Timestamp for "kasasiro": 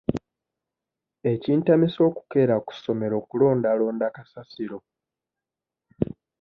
4.15-4.77